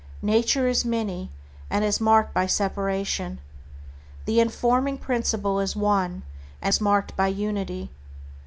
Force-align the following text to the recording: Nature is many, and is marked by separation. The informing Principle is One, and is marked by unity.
Nature 0.23 0.67
is 0.67 0.83
many, 0.83 1.29
and 1.69 1.85
is 1.85 2.01
marked 2.01 2.33
by 2.33 2.47
separation. 2.47 3.37
The 4.25 4.39
informing 4.39 4.97
Principle 4.97 5.59
is 5.59 5.75
One, 5.75 6.23
and 6.59 6.69
is 6.73 6.81
marked 6.81 7.15
by 7.15 7.27
unity. 7.27 7.91